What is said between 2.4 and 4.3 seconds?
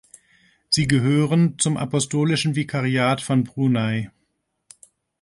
Vikariat von Brunei.